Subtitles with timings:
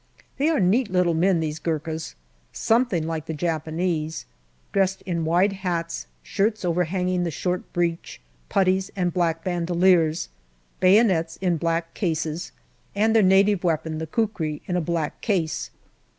[0.37, 2.15] They are neat little men, these Gurkhas,
[2.51, 4.25] something like the Japanese,
[4.73, 8.19] dressed in wide hats, shirts overhanging the short breech,
[8.49, 10.29] putties and black bandoliers;
[10.79, 12.51] bayonets in black cases,
[12.95, 15.69] and their native weapon, the kukri, in a black case.